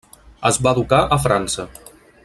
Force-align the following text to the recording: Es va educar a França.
Es 0.49 0.57
va 0.67 0.73
educar 0.77 1.03
a 1.17 1.21
França. 1.27 1.71